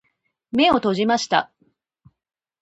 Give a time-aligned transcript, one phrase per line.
[0.51, 1.51] 目を閉じました。